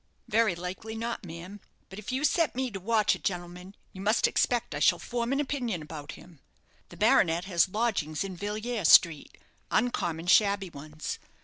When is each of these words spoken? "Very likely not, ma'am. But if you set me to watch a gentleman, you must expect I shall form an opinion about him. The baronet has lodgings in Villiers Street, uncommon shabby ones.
"Very 0.27 0.55
likely 0.55 0.95
not, 0.95 1.27
ma'am. 1.27 1.61
But 1.87 1.99
if 1.99 2.11
you 2.11 2.23
set 2.23 2.55
me 2.55 2.71
to 2.71 2.79
watch 2.79 3.13
a 3.13 3.19
gentleman, 3.19 3.75
you 3.93 4.01
must 4.01 4.27
expect 4.27 4.73
I 4.73 4.79
shall 4.79 4.97
form 4.97 5.31
an 5.31 5.39
opinion 5.39 5.83
about 5.83 6.13
him. 6.13 6.39
The 6.89 6.97
baronet 6.97 7.45
has 7.45 7.69
lodgings 7.69 8.23
in 8.23 8.35
Villiers 8.35 8.89
Street, 8.91 9.37
uncommon 9.69 10.25
shabby 10.25 10.71
ones. 10.71 11.19